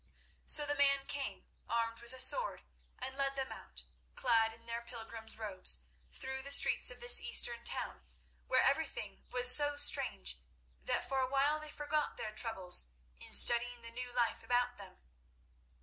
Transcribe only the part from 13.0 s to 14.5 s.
in studying the new life